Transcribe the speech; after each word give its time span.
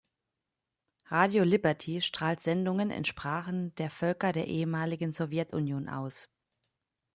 Radio 1.11 1.43
Liberty 1.43 2.01
strahlt 2.01 2.41
Sendungen 2.41 2.89
in 2.89 3.05
Sprachen 3.05 3.75
der 3.75 3.91
Völker 3.91 4.31
der 4.31 4.47
ehemaligen 4.47 5.11
Sowjetunion 5.11 5.87
aus. 5.89 6.27